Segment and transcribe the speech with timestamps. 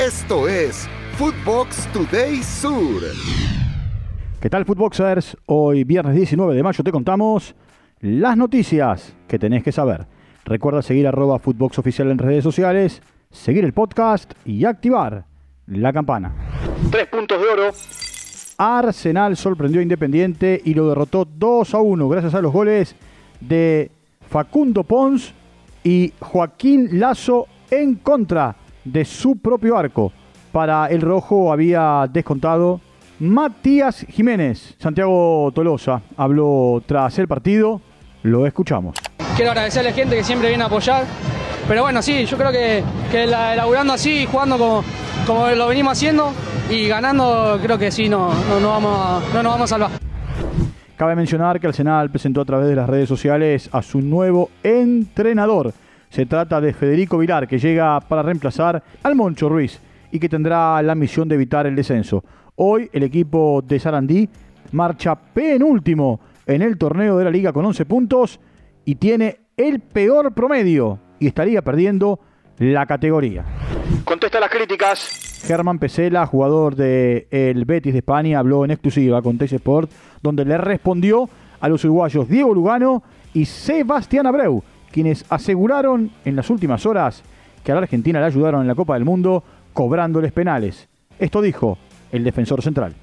[0.00, 3.00] Esto es Footbox Today Sur.
[4.40, 5.36] ¿Qué tal, Footboxers?
[5.46, 7.54] Hoy, viernes 19 de mayo, te contamos
[8.00, 10.06] las noticias que tenés que saber.
[10.44, 15.26] Recuerda seguir arroba Footbox Oficial en redes sociales, seguir el podcast y activar
[15.68, 16.34] la campana.
[16.90, 17.70] Tres puntos de oro.
[18.58, 22.96] Arsenal sorprendió a Independiente y lo derrotó 2 a 1 gracias a los goles
[23.40, 23.92] de
[24.28, 25.32] Facundo Pons
[25.84, 30.12] y Joaquín Lazo en contra de su propio arco.
[30.52, 32.80] Para el rojo había descontado
[33.18, 34.74] Matías Jiménez.
[34.78, 37.80] Santiago Tolosa habló tras el partido.
[38.22, 38.96] Lo escuchamos.
[39.36, 41.04] Quiero agradecerle a la gente que siempre viene a apoyar.
[41.66, 44.84] Pero bueno, sí, yo creo que, que elaborando así, jugando como,
[45.26, 46.32] como lo venimos haciendo
[46.70, 49.90] y ganando, creo que sí, no, no, vamos, no nos vamos a salvar.
[50.96, 55.72] Cabe mencionar que Arsenal presentó a través de las redes sociales a su nuevo entrenador.
[56.14, 59.80] Se trata de Federico Vilar, que llega para reemplazar al Moncho Ruiz
[60.12, 62.22] y que tendrá la misión de evitar el descenso.
[62.54, 64.28] Hoy el equipo de Sarandí
[64.70, 68.38] marcha penúltimo en el torneo de la liga con 11 puntos
[68.84, 72.20] y tiene el peor promedio y estaría perdiendo
[72.58, 73.44] la categoría.
[74.04, 75.42] Contesta las críticas.
[75.44, 79.90] Germán Pesela, jugador del el Betis de España, habló en exclusiva con Teis Sport,
[80.22, 84.62] donde le respondió a los uruguayos Diego Lugano y Sebastián Abreu,
[84.94, 87.24] quienes aseguraron en las últimas horas
[87.64, 89.42] que a la Argentina le ayudaron en la Copa del Mundo
[89.72, 90.86] cobrándoles penales.
[91.18, 91.76] Esto dijo
[92.12, 92.94] el defensor central.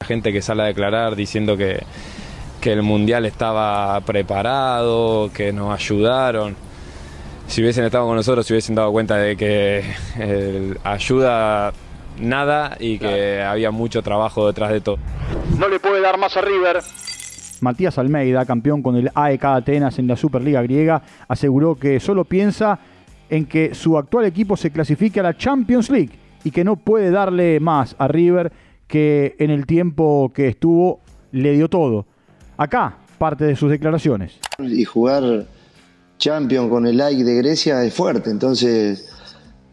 [0.00, 1.82] Gente que sale a declarar diciendo que,
[2.62, 6.56] que el Mundial estaba preparado, que nos ayudaron.
[7.46, 9.84] Si hubiesen estado con nosotros, se hubiesen dado cuenta de que
[10.82, 11.74] ayuda
[12.18, 14.96] nada y que había mucho trabajo detrás de todo.
[15.58, 16.80] No le puede dar más a River.
[17.60, 22.78] Matías Almeida, campeón con el AEK Atenas en la Superliga griega, aseguró que solo piensa
[23.30, 26.10] en que su actual equipo se clasifique a la Champions League
[26.44, 28.52] y que no puede darle más a River
[28.86, 31.00] que en el tiempo que estuvo
[31.32, 32.06] le dio todo.
[32.56, 34.38] Acá parte de sus declaraciones.
[34.58, 35.46] Y jugar
[36.18, 39.10] Champions con el AEK de Grecia es fuerte, entonces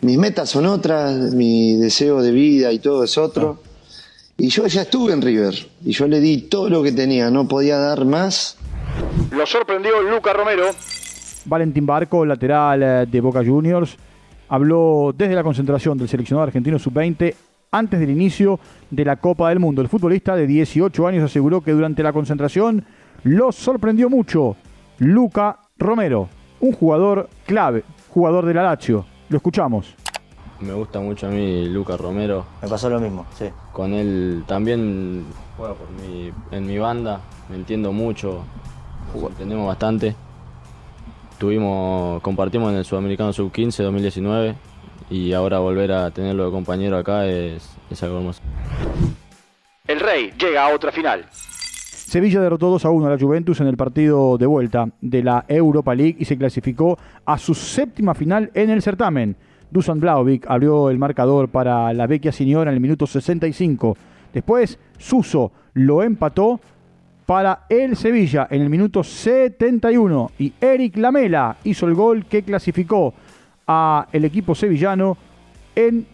[0.00, 3.60] mis metas son otras, mi deseo de vida y todo es otro.
[4.36, 7.46] Y yo ya estuve en River y yo le di todo lo que tenía, no
[7.46, 8.58] podía dar más.
[9.30, 10.64] Lo sorprendió Luca Romero.
[11.44, 13.96] Valentín Barco, lateral eh, de Boca Juniors,
[14.48, 17.34] habló desde la concentración del seleccionado argentino sub-20
[17.70, 18.58] antes del inicio
[18.90, 19.82] de la Copa del Mundo.
[19.82, 22.84] El futbolista de 18 años aseguró que durante la concentración
[23.24, 24.56] lo sorprendió mucho
[24.98, 26.28] Luca Romero,
[26.60, 29.04] un jugador clave, jugador de la Lazio.
[29.28, 29.94] Lo escuchamos.
[30.60, 32.46] Me gusta mucho a mí Lucas Romero.
[32.62, 33.46] Me pasó lo mismo, sí.
[33.72, 35.24] Con él también
[35.56, 38.44] juega por mi, en mi banda, me entiendo mucho,
[39.14, 40.14] entendemos bastante.
[41.38, 44.54] Tuvimos, compartimos en el Sudamericano Sub-15 2019
[45.10, 48.40] y ahora volver a tenerlo de compañero acá es, es algo hermoso.
[49.86, 51.26] El Rey llega a otra final.
[51.32, 55.44] Sevilla derrotó 2 a 1 a la Juventus en el partido de vuelta de la
[55.48, 59.36] Europa League y se clasificó a su séptima final en el certamen.
[59.74, 63.96] Dusan Blaovic abrió el marcador para la Vecchia Signora en el minuto 65.
[64.32, 66.60] Después, Suso lo empató
[67.26, 73.14] para el Sevilla en el minuto 71 y Eric Lamela hizo el gol que clasificó
[73.66, 75.16] a el equipo sevillano
[75.74, 76.06] en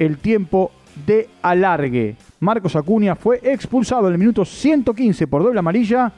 [0.00, 0.72] el tiempo
[1.06, 2.16] de alargue.
[2.40, 6.12] Marcos Acuña fue expulsado en el minuto 115 por doble amarilla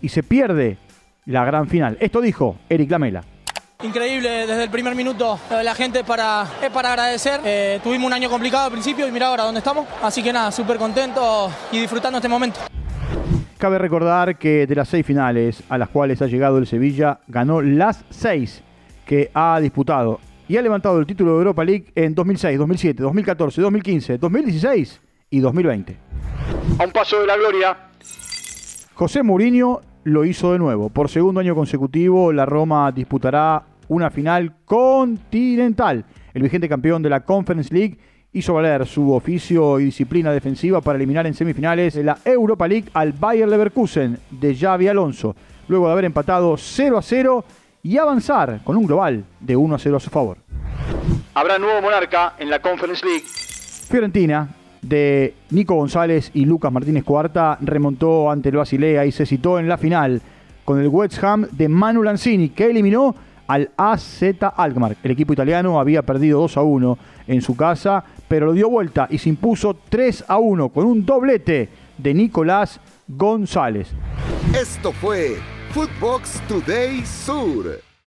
[0.00, 0.76] y se pierde
[1.26, 1.96] la gran final.
[2.00, 3.31] Esto dijo Eric Lamela
[3.82, 7.40] increíble desde el primer minuto la gente para, es para agradecer.
[7.44, 9.86] Eh, tuvimos un año complicado al principio y mira ahora dónde estamos.
[10.02, 12.60] Así que nada, súper contento y disfrutando este momento.
[13.58, 17.62] Cabe recordar que de las seis finales a las cuales ha llegado el Sevilla, ganó
[17.62, 18.62] las seis
[19.06, 23.62] que ha disputado y ha levantado el título de Europa League en 2006, 2007, 2014,
[23.62, 25.00] 2015, 2016
[25.30, 25.96] y 2020.
[26.78, 27.76] A un paso de la gloria.
[28.94, 30.90] José Mourinho lo hizo de nuevo.
[30.90, 36.04] Por segundo año consecutivo, la Roma disputará una final continental.
[36.32, 37.98] El vigente campeón de la Conference League
[38.32, 42.88] hizo valer su oficio y disciplina defensiva para eliminar en semifinales de la Europa League
[42.94, 45.36] al Bayer Leverkusen de Xavi Alonso,
[45.68, 47.44] luego de haber empatado 0 a 0
[47.82, 50.38] y avanzar con un global de 1 a 0 a su favor.
[51.34, 53.24] Habrá nuevo monarca en la Conference League.
[53.90, 54.48] Fiorentina,
[54.80, 59.68] de Nico González y Lucas Martínez Cuarta, remontó ante el Basilea y se citó en
[59.68, 60.22] la final
[60.64, 63.14] con el West Ham de Manu Lanzini, que eliminó
[63.52, 64.22] al AZ
[64.56, 64.96] Alkmaar.
[65.02, 69.06] El equipo italiano había perdido 2 a 1 en su casa, pero lo dio vuelta
[69.10, 71.68] y se impuso 3 a 1 con un doblete
[71.98, 73.88] de Nicolás González.
[74.58, 75.36] Esto fue
[75.72, 77.91] Footbox Today Sur.